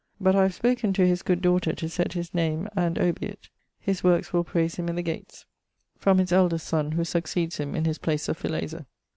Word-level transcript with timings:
But 0.19 0.35
I 0.35 0.41
have 0.41 0.55
spoken 0.55 0.93
to 0.93 1.05
his 1.05 1.21
good 1.21 1.43
daughter 1.43 1.73
to 1.73 1.87
sett 1.87 2.13
his 2.13 2.33
name 2.33 2.67
and 2.75 2.95
obiit. 2.97 3.49
His 3.79 4.03
workes 4.03 4.33
will 4.33 4.43
praise 4.43 4.77
him 4.77 4.89
in 4.89 4.95
the 4.95 5.03
gates. 5.03 5.45
From 5.99 6.17
his 6.17 6.31
eldest 6.31 6.67
sonne, 6.67 6.93
who 6.93 7.05
succeeds 7.05 7.57
him 7.57 7.75
in 7.75 7.85
his 7.85 7.99
place 7.99 8.27
of 8.27 8.35
filazer. 8.41 8.87